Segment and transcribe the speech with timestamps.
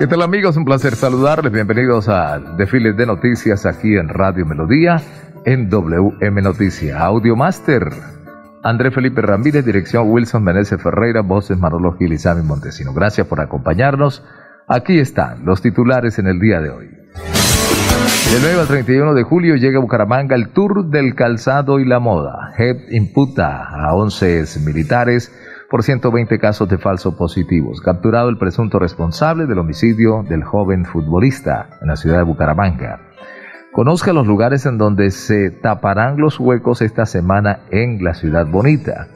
[0.00, 0.56] ¿Qué tal amigos?
[0.56, 1.52] Un placer saludarles.
[1.52, 5.02] Bienvenidos a Desfiles de Noticias aquí en Radio Melodía,
[5.44, 6.98] en WM Noticias.
[6.98, 7.82] Audio Master.
[8.62, 12.94] André Felipe Ramírez, dirección Wilson Meneses Ferreira, voces Manolo Gil y Sammy Montesino.
[12.94, 14.24] Gracias por acompañarnos.
[14.66, 16.86] Aquí están los titulares en el día de hoy.
[16.86, 21.98] Del 9 al 31 de julio llega a Bucaramanga el Tour del Calzado y la
[21.98, 22.54] Moda.
[22.56, 25.30] JEP imputa a 11 militares
[25.70, 27.80] por 120 casos de falsos positivos.
[27.80, 33.00] Capturado el presunto responsable del homicidio del joven futbolista en la ciudad de Bucaramanga.
[33.72, 39.06] Conozca los lugares en donde se taparán los huecos esta semana en la ciudad bonita.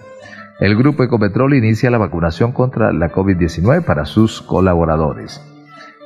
[0.61, 5.45] El grupo Ecopetrol inicia la vacunación contra la COVID-19 para sus colaboradores.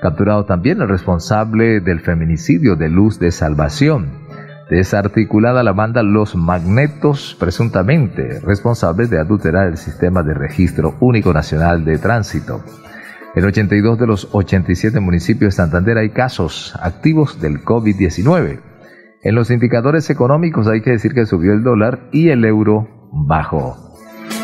[0.01, 4.28] Capturado también el responsable del feminicidio de Luz de Salvación
[4.71, 11.85] desarticulada la banda Los Magnetos, presuntamente responsables de adulterar el sistema de registro único nacional
[11.85, 12.63] de tránsito.
[13.35, 18.61] En 82 de los 87 municipios de Santander hay casos activos del COVID-19.
[19.23, 23.88] En los indicadores económicos hay que decir que subió el dólar y el euro bajó.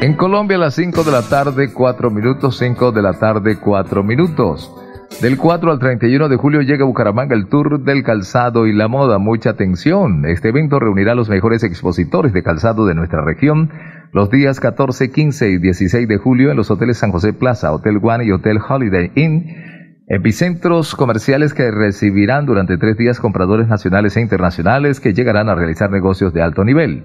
[0.00, 4.04] En Colombia a las 5 de la tarde, 4 minutos, 5 de la tarde, 4
[4.04, 4.72] minutos.
[5.20, 8.86] Del 4 al 31 de julio llega a Bucaramanga el Tour del Calzado y la
[8.86, 9.18] Moda.
[9.18, 10.24] Mucha atención.
[10.24, 13.72] Este evento reunirá a los mejores expositores de calzado de nuestra región
[14.12, 17.98] los días 14, 15 y 16 de julio en los hoteles San José Plaza, Hotel
[18.00, 19.46] One y Hotel Holiday Inn
[20.10, 25.90] Epicentros comerciales que recibirán durante tres días compradores nacionales e internacionales que llegarán a realizar
[25.90, 27.04] negocios de alto nivel.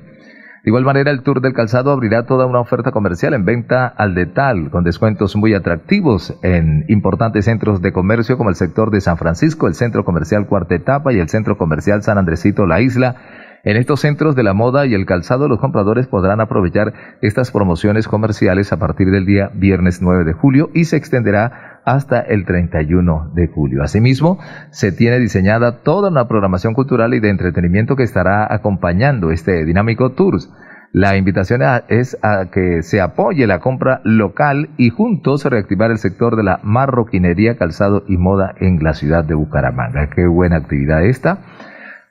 [0.63, 4.15] De igual manera, el Tour del Calzado abrirá toda una oferta comercial en venta al
[4.15, 9.17] detal, con descuentos muy atractivos en importantes centros de comercio como el sector de San
[9.17, 13.17] Francisco, el Centro Comercial Cuarta Etapa y el Centro Comercial San Andresito La Isla.
[13.65, 18.07] En estos centros de la moda y el calzado, los compradores podrán aprovechar estas promociones
[18.07, 23.31] comerciales a partir del día viernes 9 de julio y se extenderá hasta el 31
[23.33, 23.83] de julio.
[23.83, 24.39] Asimismo,
[24.71, 30.11] se tiene diseñada toda una programación cultural y de entretenimiento que estará acompañando este dinámico
[30.11, 30.51] tours.
[30.91, 36.35] La invitación es a que se apoye la compra local y juntos reactivar el sector
[36.35, 40.11] de la marroquinería, calzado y moda en la ciudad de Bucaramanga.
[40.11, 41.39] Qué buena actividad esta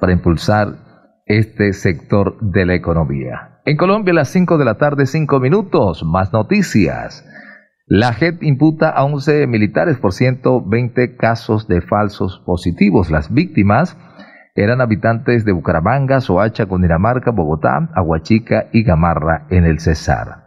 [0.00, 0.74] para impulsar
[1.26, 3.60] este sector de la economía.
[3.64, 7.24] En Colombia a las 5 de la tarde, 5 minutos, más noticias.
[7.86, 13.10] La JEP imputa a 11 militares por 120 casos de falsos positivos.
[13.10, 13.96] Las víctimas
[14.54, 20.41] eran habitantes de Bucaramanga, Soacha, Cundinamarca, Bogotá, Aguachica y Gamarra en el Cesar.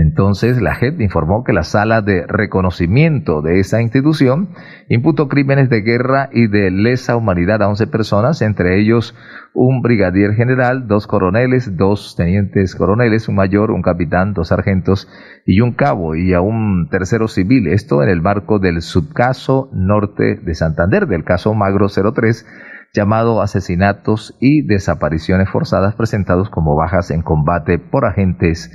[0.00, 4.48] Entonces, la JEP informó que la sala de reconocimiento de esa institución
[4.88, 9.14] imputó crímenes de guerra y de lesa humanidad a 11 personas, entre ellos
[9.52, 15.06] un brigadier general, dos coroneles, dos tenientes coroneles, un mayor, un capitán, dos sargentos
[15.44, 17.66] y un cabo y a un tercero civil.
[17.66, 22.46] Esto en el marco del subcaso norte de Santander, del caso Magro 03,
[22.94, 28.70] llamado asesinatos y desapariciones forzadas presentados como bajas en combate por agentes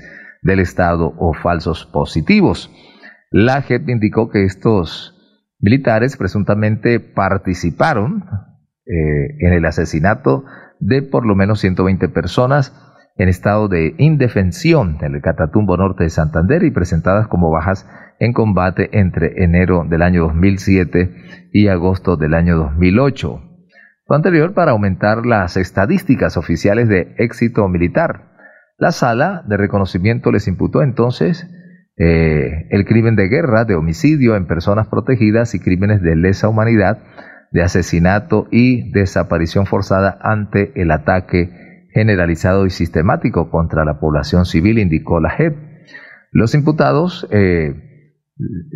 [0.45, 2.71] del Estado o falsos positivos.
[3.31, 5.11] La JEP indicó que estos
[5.59, 8.23] militares presuntamente participaron
[8.85, 10.45] eh, en el asesinato
[10.79, 12.73] de por lo menos 120 personas
[13.17, 17.89] en estado de indefensión en el Catatumbo Norte de Santander y presentadas como bajas
[18.19, 23.41] en combate entre enero del año 2007 y agosto del año 2008.
[24.07, 28.34] Lo anterior para aumentar las estadísticas oficiales de éxito militar.
[28.77, 31.47] La sala de reconocimiento les imputó entonces
[31.97, 37.01] eh, el crimen de guerra, de homicidio en personas protegidas y crímenes de lesa humanidad,
[37.51, 44.77] de asesinato y desaparición forzada ante el ataque generalizado y sistemático contra la población civil,
[44.77, 45.55] indicó la JEP.
[46.31, 47.73] Los imputados, eh,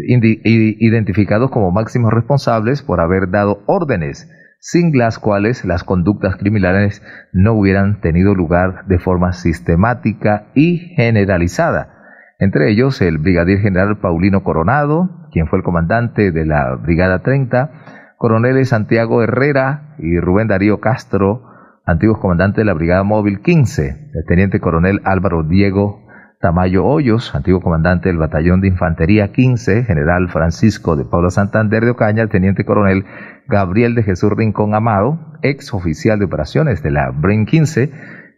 [0.07, 7.01] identificados como máximos responsables por haber dado órdenes sin las cuales las conductas criminales
[7.31, 11.95] no hubieran tenido lugar de forma sistemática y generalizada.
[12.39, 18.15] Entre ellos el brigadier general Paulino Coronado, quien fue el comandante de la Brigada 30,
[18.17, 21.43] coroneles Santiago Herrera y Rubén Darío Castro,
[21.85, 26.08] antiguos comandantes de la Brigada Móvil 15, el teniente coronel Álvaro Diego
[26.41, 31.91] Tamayo Hoyos, antiguo comandante del Batallón de Infantería 15, general Francisco de Pablo Santander de
[31.91, 33.03] Ocaña, el teniente coronel
[33.49, 37.91] Gabriel de Jesús Rincón Amado, ex oficial de operaciones de la BRIN 15,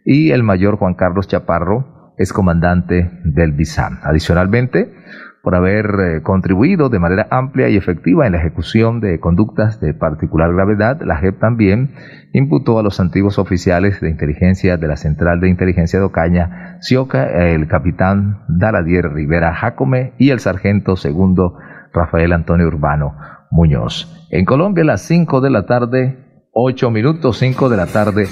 [0.04, 4.00] y el mayor Juan Carlos Chaparro, ex comandante del BISAM.
[4.02, 4.92] Adicionalmente,
[5.42, 9.92] por haber eh, contribuido de manera amplia y efectiva en la ejecución de conductas de
[9.92, 11.94] particular gravedad, la JEP también
[12.32, 17.26] imputó a los antiguos oficiales de inteligencia de la Central de Inteligencia de Ocaña, Sioca,
[17.26, 21.58] el capitán Daladier Rivera Jacome y el sargento segundo
[21.92, 23.16] Rafael Antonio Urbano
[23.50, 24.26] Muñoz.
[24.30, 26.18] En Colombia a las 5 de la tarde,
[26.52, 28.26] 8 minutos, 5 de la tarde,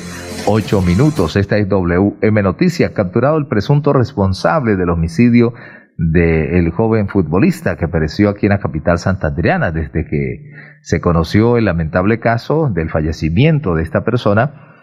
[0.46, 1.36] 8 minutos.
[1.36, 2.92] Esta es WM Noticias.
[2.92, 5.52] Capturado el presunto responsable del homicidio
[6.02, 11.66] del joven futbolista que apareció aquí en la capital santandriana desde que se conoció el
[11.66, 14.78] lamentable caso del fallecimiento de esta persona.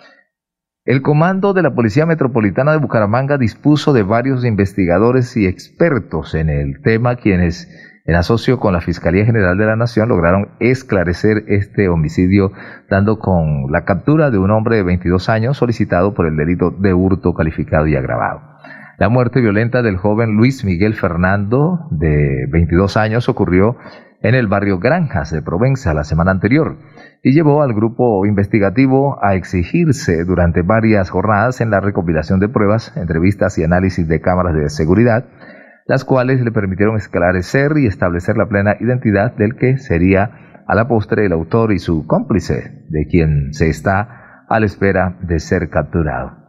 [0.86, 6.50] El comando de la Policía Metropolitana de Bucaramanga dispuso de varios investigadores y expertos en
[6.50, 7.67] el tema quienes
[8.05, 12.51] en asocio con la Fiscalía General de la Nación lograron esclarecer este homicidio
[12.91, 16.93] dando con la captura de un hombre de 22 años solicitado por el delito de
[16.93, 18.56] hurto calificado y agravado.
[18.98, 23.77] La muerte violenta del joven Luis Miguel Fernando, de 22 años, ocurrió
[24.24, 26.80] en el barrio Granjas de Provenza la semana anterior
[27.22, 32.92] y llevó al grupo investigativo a exigirse durante varias jornadas en la recopilación de pruebas,
[32.98, 35.25] entrevistas y análisis de cámaras de seguridad,
[35.86, 40.88] las cuales le permitieron esclarecer y establecer la plena identidad del que sería a la
[40.88, 45.70] postre el autor y su cómplice, de quien se está a la espera de ser
[45.70, 46.47] capturado.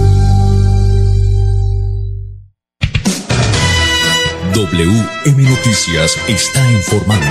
[4.61, 7.25] WM Noticias está informando.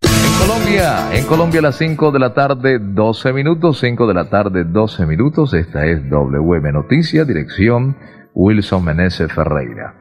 [0.00, 4.30] En Colombia, en Colombia a las 5 de la tarde, 12 minutos, 5 de la
[4.30, 5.52] tarde, 12 minutos.
[5.52, 7.98] Esta es WM Noticias, dirección
[8.32, 9.96] Wilson Meneses Ferreira.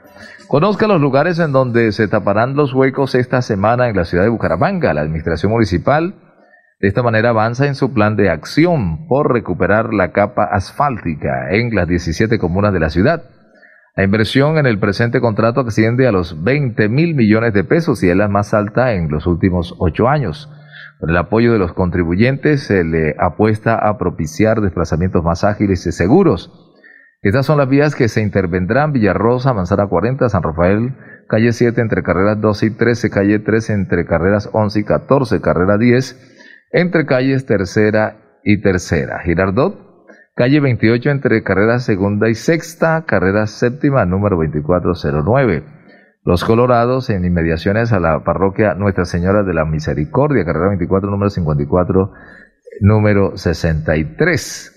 [0.48, 4.30] Conozca los lugares en donde se taparán los huecos esta semana en la ciudad de
[4.30, 4.94] Bucaramanga.
[4.94, 6.16] La administración municipal
[6.80, 11.76] de esta manera avanza en su plan de acción por recuperar la capa asfáltica en
[11.76, 13.35] las 17 comunas de la ciudad.
[13.98, 18.10] La inversión en el presente contrato asciende a los 20 mil millones de pesos y
[18.10, 20.52] es la más alta en los últimos ocho años.
[21.00, 25.94] Con el apoyo de los contribuyentes se le apuesta a propiciar desplazamientos más ágiles y
[25.94, 26.52] seguros.
[27.22, 30.94] Estas son las vías que se intervendrán Villarrosa, Manzana 40, San Rafael,
[31.30, 35.78] calle 7 entre carreras 12 y 13, calle 13 entre carreras 11 y 14, carrera
[35.78, 39.22] 10, entre calles tercera y tercera.
[39.24, 39.85] Girardot,
[40.36, 45.64] calle 28 entre carrera segunda y sexta, carrera séptima, número 2409.
[46.26, 51.30] Los Colorados en inmediaciones a la parroquia Nuestra Señora de la Misericordia, carrera 24, número
[51.30, 52.12] 54,
[52.82, 54.75] número 63.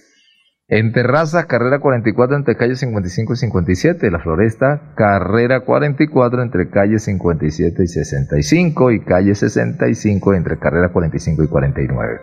[0.71, 4.11] En Terraza, carrera 44 entre calles 55 y 57.
[4.11, 11.43] La Floresta, carrera 44 entre calles 57 y 65 y calle 65 entre carrera 45
[11.43, 12.21] y 49.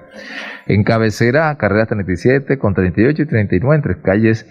[0.68, 4.46] En Cabecera, carrera 37 con 38 y 39 entre calles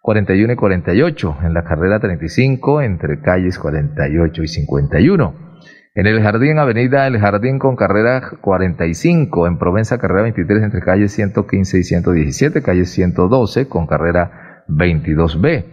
[0.00, 1.38] 41 y 48.
[1.42, 5.49] En la carrera 35 entre calles 48 y 51.
[5.92, 11.12] En el Jardín Avenida El Jardín con carrera 45, en Provenza carrera 23 entre calles
[11.12, 15.64] 115 y 117, calle 112 con carrera 22B.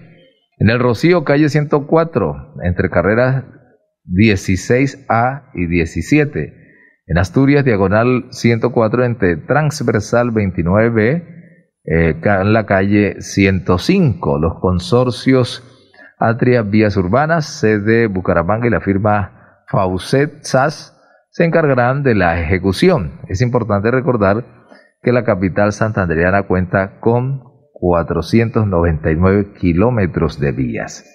[0.58, 3.44] En el Rocío calle 104 entre carreras
[4.08, 6.54] 16A y 17.
[7.06, 11.24] En Asturias diagonal 104 entre transversal 29B
[11.86, 14.40] eh, en la calle 105.
[14.40, 15.64] Los consorcios
[16.18, 19.37] Atria Vías Urbanas, sede Bucaramanga y la firma
[19.68, 20.94] Faucet SAS
[21.30, 23.20] se encargarán de la ejecución.
[23.28, 24.46] Es importante recordar
[25.04, 27.44] que la capital santanderiana cuenta con
[27.74, 31.06] 499 kilómetros de vías.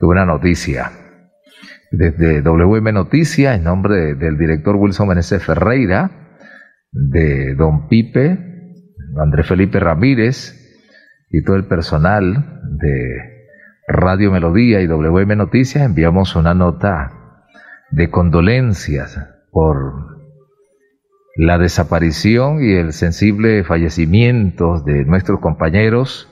[0.00, 0.90] Buena noticia.
[1.90, 6.10] Desde WM Noticia, en nombre del director Wilson Meneses Ferreira,
[6.92, 8.38] de don Pipe,
[9.20, 10.56] Andrés Felipe Ramírez
[11.30, 13.46] y todo el personal de
[13.88, 17.19] Radio Melodía y WM Noticias, enviamos una nota
[17.90, 19.18] de condolencias
[19.50, 20.18] por
[21.36, 26.28] la desaparición y el sensible fallecimiento de nuestros compañeros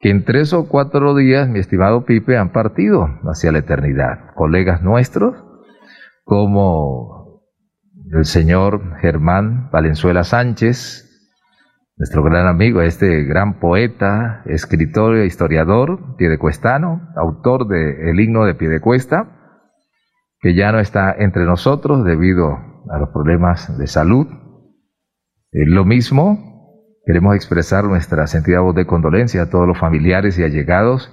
[0.00, 4.34] que en tres o cuatro días, mi estimado Pipe, han partido hacia la eternidad.
[4.34, 5.36] Colegas nuestros,
[6.24, 7.42] como
[8.10, 11.08] el señor Germán Valenzuela Sánchez,
[11.96, 18.56] nuestro gran amigo, este gran poeta, escritor e historiador, piedecuestano, autor del el himno de
[18.56, 19.41] Piedecuesta,
[20.42, 22.58] que ya no está entre nosotros debido
[22.90, 24.26] a los problemas de salud.
[25.52, 26.52] Eh, lo mismo
[27.04, 31.12] Queremos expresar nuestra sentida voz de condolencia a todos los familiares y allegados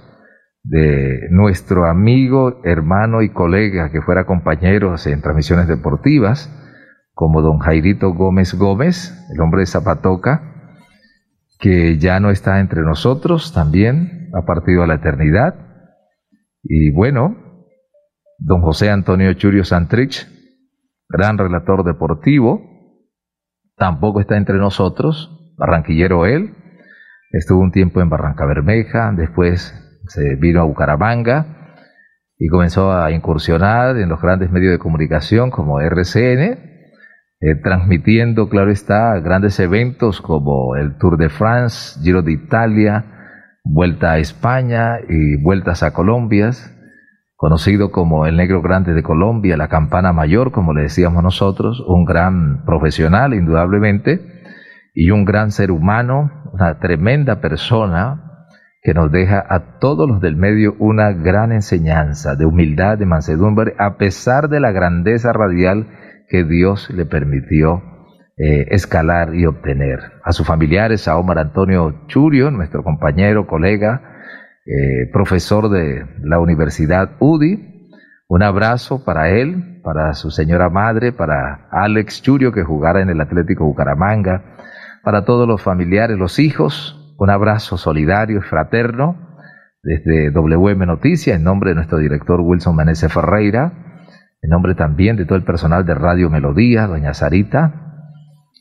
[0.62, 6.48] de nuestro amigo, hermano y colega que fuera compañeros en transmisiones deportivas,
[7.12, 10.78] como don Jairito Gómez Gómez, el hombre de Zapatoca,
[11.58, 15.56] que ya no está entre nosotros, también ha partido a la eternidad.
[16.62, 17.49] Y bueno,
[18.40, 20.26] don José Antonio Churio Santrich,
[21.08, 22.62] gran relator deportivo,
[23.76, 26.54] tampoco está entre nosotros, barranquillero él,
[27.32, 29.74] estuvo un tiempo en Barranca Bermeja, después
[30.06, 31.76] se vino a Bucaramanga
[32.38, 36.70] y comenzó a incursionar en los grandes medios de comunicación como RCN,
[37.42, 43.04] eh, transmitiendo, claro está, grandes eventos como el Tour de France, Giro de Italia,
[43.62, 46.50] Vuelta a España y Vueltas a Colombia,
[47.40, 52.04] conocido como el Negro Grande de Colombia, la Campana Mayor, como le decíamos nosotros, un
[52.04, 54.20] gran profesional, indudablemente,
[54.92, 58.44] y un gran ser humano, una tremenda persona
[58.82, 63.74] que nos deja a todos los del medio una gran enseñanza de humildad, de mansedumbre,
[63.78, 65.88] a pesar de la grandeza radial
[66.28, 67.82] que Dios le permitió
[68.36, 70.00] eh, escalar y obtener.
[70.24, 74.09] A sus familiares, a Omar Antonio Churio, nuestro compañero, colega,
[74.70, 77.88] eh, profesor de la Universidad UDI,
[78.28, 83.20] un abrazo para él, para su señora madre, para Alex Churio, que jugara en el
[83.20, 84.44] Atlético Bucaramanga,
[85.02, 89.16] para todos los familiares, los hijos, un abrazo solidario y fraterno
[89.82, 93.72] desde WM Noticias, en nombre de nuestro director Wilson Menezes Ferreira,
[94.40, 98.06] en nombre también de todo el personal de Radio Melodía, doña Sarita,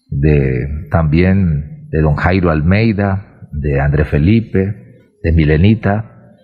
[0.10, 4.89] de, también de don Jairo Almeida, de André Felipe,
[5.24, 6.36] de Milenita,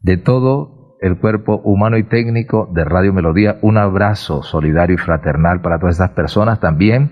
[0.00, 5.60] de todo el cuerpo humano y técnico de Radio Melodía, un abrazo solidario y fraternal
[5.60, 7.10] para todas estas personas también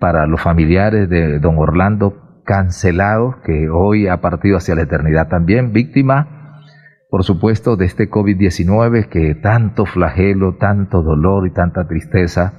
[0.00, 5.72] para los familiares de don Orlando Cancelado, que hoy ha partido hacia la eternidad también,
[5.72, 6.58] víctima,
[7.08, 12.54] por supuesto, de este COVID-19 que tanto flagelo, tanto dolor y tanta tristeza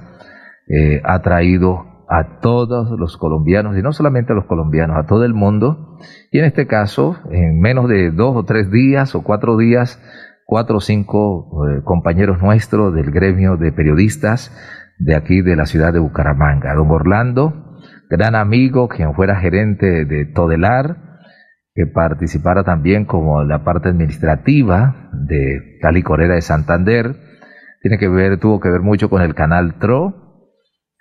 [0.68, 5.24] eh, ha traído a todos los colombianos, y no solamente a los colombianos, a todo
[5.24, 5.98] el mundo.
[6.30, 10.00] Y en este caso, en menos de dos o tres días o cuatro días,
[10.46, 14.52] cuatro o cinco eh, compañeros nuestros del gremio de periodistas
[14.98, 16.74] de aquí de la ciudad de Bucaramanga.
[16.74, 20.96] Don Orlando, gran amigo, quien fuera gerente de Todelar,
[21.74, 27.16] que participara también como la parte administrativa de Cali Corera de Santander,
[27.82, 30.23] tiene que ver, tuvo que ver mucho con el canal TRO,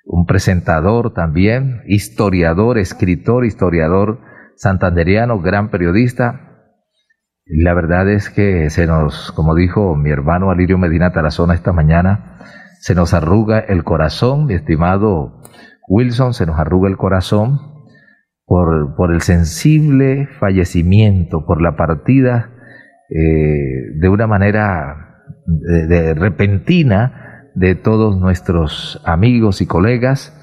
[0.03, 4.19] un presentador también, historiador, escritor, historiador
[4.55, 6.49] santanderiano, gran periodista.
[7.45, 12.37] La verdad es que se nos, como dijo mi hermano Alirio Medina Tarazona esta mañana,
[12.79, 15.41] se nos arruga el corazón, mi estimado
[15.87, 17.59] Wilson, se nos arruga el corazón
[18.45, 22.53] por, por el sensible fallecimiento, por la partida
[23.09, 27.22] eh, de una manera de, repentina
[27.55, 30.39] de todos nuestros amigos y colegas.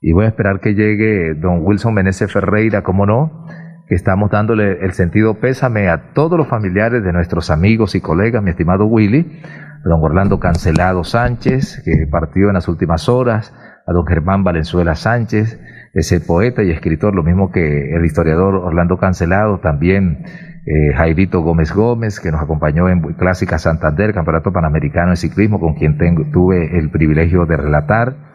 [0.00, 3.46] Y voy a esperar que llegue don Wilson Meneses Ferreira, como no,
[3.88, 8.42] que estamos dándole el sentido pésame a todos los familiares de nuestros amigos y colegas,
[8.42, 9.40] mi estimado Willy,
[9.84, 13.54] don Orlando Cancelado Sánchez, que partió en las últimas horas,
[13.86, 15.58] a don Germán Valenzuela Sánchez,
[15.94, 20.24] ese poeta y escritor, lo mismo que el historiador Orlando Cancelado, también
[20.66, 25.74] eh, Jairito Gómez Gómez, que nos acompañó en Clásica Santander, Campeonato Panamericano de Ciclismo, con
[25.74, 25.96] quien
[26.32, 28.28] tuve el privilegio de relatar.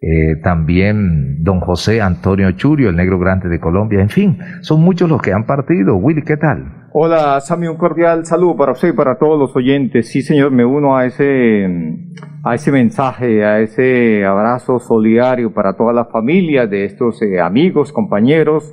[0.00, 5.08] Eh, también don José Antonio Churio, el negro grande de Colombia, en fin, son muchos
[5.08, 5.96] los que han partido.
[5.96, 6.86] Willy, ¿qué tal?
[6.92, 10.08] Hola, Sami, un cordial saludo para usted y para todos los oyentes.
[10.08, 11.66] Sí, señor, me uno a ese,
[12.44, 17.92] a ese mensaje, a ese abrazo solidario para todas las familias de estos eh, amigos,
[17.92, 18.72] compañeros.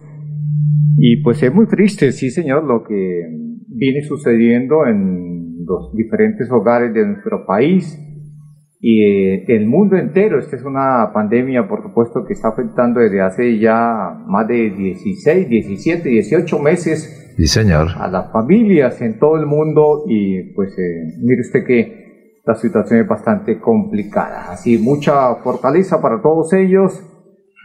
[0.97, 3.21] Y pues es muy triste, sí, señor, lo que
[3.67, 7.99] viene sucediendo en los diferentes hogares de nuestro país
[8.79, 10.39] y eh, el mundo entero.
[10.39, 15.49] Esta es una pandemia, por supuesto, que está afectando desde hace ya más de 16,
[15.49, 17.89] 17, 18 meses Sí, señor.
[17.97, 23.01] A las familias en todo el mundo y pues eh, mire usted que la situación
[23.01, 24.51] es bastante complicada.
[24.51, 27.03] Así, mucha fortaleza para todos ellos.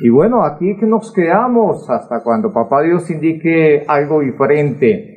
[0.02, 5.16] Y bueno, aquí que nos quedamos hasta cuando Papá Dios indique algo diferente.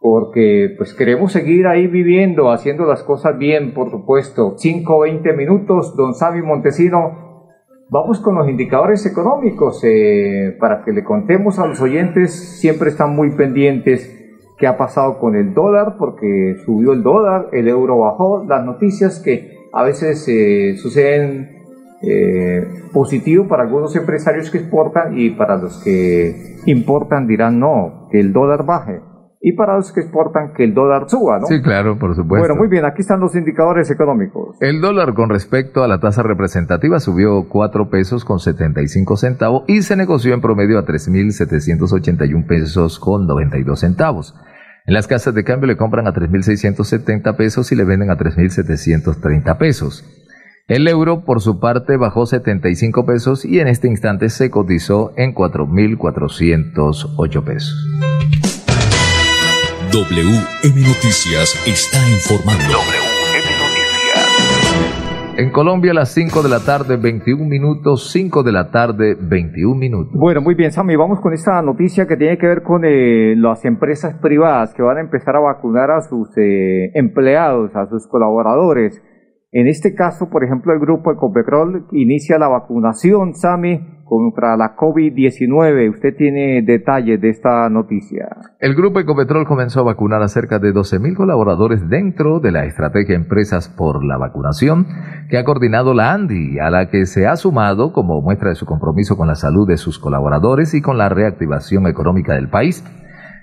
[0.00, 4.54] Porque pues queremos seguir ahí viviendo, haciendo las cosas bien, por supuesto.
[4.56, 7.24] 5 20 minutos, don Sabi Montesino
[7.90, 12.58] Vamos con los indicadores económicos eh, para que le contemos a los oyentes.
[12.58, 14.10] Siempre están muy pendientes
[14.58, 18.42] qué ha pasado con el dólar, porque subió el dólar, el euro bajó.
[18.48, 21.53] Las noticias que a veces eh, suceden
[22.06, 28.20] eh, positivo para algunos empresarios que exportan y para los que importan dirán no, que
[28.20, 29.00] el dólar baje
[29.46, 31.46] y para los que exportan que el dólar suba, ¿no?
[31.46, 32.48] Sí, claro, por supuesto.
[32.48, 34.56] Bueno, muy bien, aquí están los indicadores económicos.
[34.60, 39.82] El dólar con respecto a la tasa representativa subió 4 pesos con 75 centavos y
[39.82, 44.34] se negoció en promedio a 3.781 pesos con 92 centavos.
[44.86, 49.58] En las casas de cambio le compran a 3.670 pesos y le venden a 3.730
[49.58, 50.23] pesos.
[50.66, 55.34] El euro, por su parte, bajó 75 pesos y en este instante se cotizó en
[55.34, 57.76] 4.408 pesos.
[59.92, 62.64] WM Noticias está informando.
[62.64, 65.36] WM Noticias.
[65.36, 69.74] En Colombia a las 5 de la tarde, 21 minutos, 5 de la tarde, 21
[69.74, 70.14] minutos.
[70.14, 73.66] Bueno, muy bien, Sammy, vamos con esta noticia que tiene que ver con eh, las
[73.66, 79.02] empresas privadas que van a empezar a vacunar a sus eh, empleados, a sus colaboradores.
[79.56, 85.90] En este caso, por ejemplo, el grupo Ecopetrol inicia la vacunación, Sami, contra la COVID-19.
[85.90, 88.26] Usted tiene detalles de esta noticia.
[88.58, 93.14] El grupo Ecopetrol comenzó a vacunar a cerca de 12.000 colaboradores dentro de la estrategia
[93.14, 94.88] Empresas por la Vacunación
[95.30, 98.66] que ha coordinado la ANDI, a la que se ha sumado como muestra de su
[98.66, 102.84] compromiso con la salud de sus colaboradores y con la reactivación económica del país.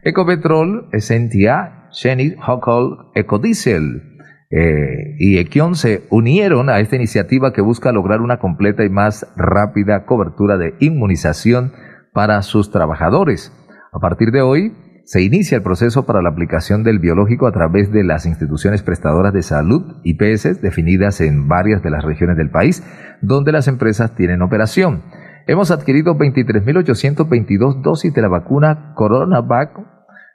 [0.03, 4.10] Ecopetrol, Essentia, Shenit, Hokol, Ecodiesel,
[4.51, 9.25] eh, y Ekion se unieron a esta iniciativa que busca lograr una completa y más
[9.37, 11.71] rápida cobertura de inmunización
[12.13, 13.53] para sus trabajadores.
[13.93, 14.73] A partir de hoy,
[15.05, 19.33] se inicia el proceso para la aplicación del biológico a través de las instituciones prestadoras
[19.33, 22.83] de salud, IPS, definidas en varias de las regiones del país,
[23.21, 25.03] donde las empresas tienen operación.
[25.47, 29.79] Hemos adquirido 23.822 dosis de la vacuna CoronaVac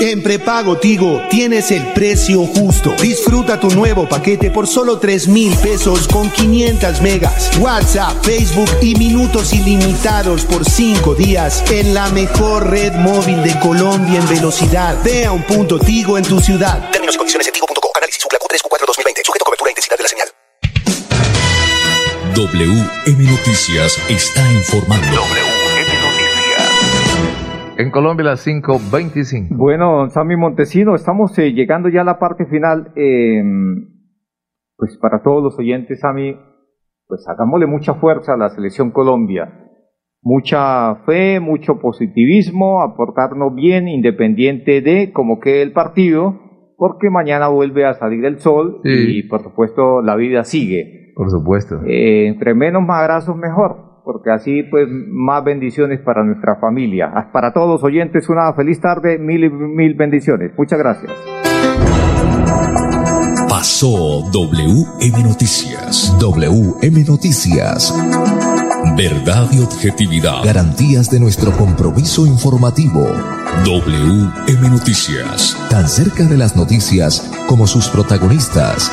[0.00, 2.94] En prepago Tigo tienes el precio justo.
[3.00, 8.94] Disfruta tu nuevo paquete por solo 3 mil pesos con 500 megas, WhatsApp, Facebook y
[8.96, 14.96] minutos ilimitados por 5 días en la mejor red móvil de Colombia en velocidad.
[15.04, 16.90] Ve a un punto Tigo en tu ciudad.
[16.90, 17.90] Términos y condiciones en tigo.co.
[17.96, 20.28] Análisis Sucla 3 4 2020 Sujeto a cobertura e intensidad de la señal.
[22.34, 25.24] WM Noticias está informando.
[27.76, 29.48] En Colombia las 5.25.
[29.56, 32.92] Bueno, don Sammy Montesino, estamos eh, llegando ya a la parte final.
[32.96, 33.42] eh,
[34.76, 36.36] pues para todos los oyentes, Sammy,
[37.06, 39.60] pues hagámosle mucha fuerza a la selección Colombia.
[40.20, 46.40] Mucha fe, mucho positivismo, aportarnos bien, independiente de cómo quede el partido,
[46.76, 49.18] porque mañana vuelve a salir el sol Sí.
[49.18, 51.12] y por supuesto la vida sigue.
[51.14, 51.76] Por supuesto.
[51.86, 57.30] Eh, entre menos más abrazos mejor, porque así pues más bendiciones para nuestra familia.
[57.32, 60.52] Para todos los oyentes una feliz tarde, mil mil bendiciones.
[60.56, 61.12] Muchas gracias.
[63.48, 66.14] Pasó WM Noticias.
[66.20, 67.94] WM Noticias.
[68.96, 70.44] Verdad y objetividad.
[70.44, 73.06] Garantías de nuestro compromiso informativo.
[73.64, 75.56] WM Noticias.
[75.70, 78.92] Tan cerca de las noticias como sus protagonistas.